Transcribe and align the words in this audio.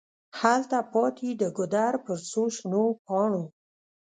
هلته 0.39 0.77
پاتي 0.91 1.29
د 1.41 1.43
ګودر 1.57 1.93
پر 2.05 2.17
څوشنو 2.31 2.83
پاڼو 3.05 3.43